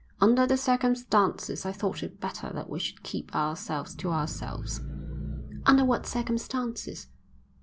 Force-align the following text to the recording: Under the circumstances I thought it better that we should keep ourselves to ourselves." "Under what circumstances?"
Under 0.19 0.47
the 0.47 0.57
circumstances 0.57 1.63
I 1.63 1.71
thought 1.71 2.01
it 2.01 2.19
better 2.19 2.49
that 2.55 2.71
we 2.71 2.79
should 2.79 3.03
keep 3.03 3.35
ourselves 3.35 3.93
to 3.97 4.09
ourselves." 4.09 4.81
"Under 5.67 5.85
what 5.85 6.07
circumstances?" 6.07 7.07